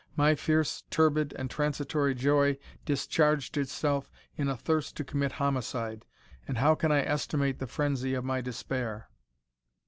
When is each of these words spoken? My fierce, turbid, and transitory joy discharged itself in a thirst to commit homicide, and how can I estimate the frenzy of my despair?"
My 0.15 0.33
fierce, 0.33 0.81
turbid, 0.89 1.31
and 1.37 1.47
transitory 1.47 2.15
joy 2.15 2.57
discharged 2.85 3.55
itself 3.55 4.09
in 4.35 4.49
a 4.49 4.57
thirst 4.57 4.97
to 4.97 5.03
commit 5.03 5.33
homicide, 5.33 6.05
and 6.47 6.57
how 6.57 6.73
can 6.73 6.91
I 6.91 7.03
estimate 7.05 7.59
the 7.59 7.67
frenzy 7.67 8.15
of 8.15 8.25
my 8.25 8.41
despair?" 8.41 9.09